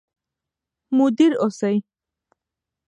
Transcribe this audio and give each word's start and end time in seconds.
مدیر 0.97 1.31
اوسئ. 1.41 1.75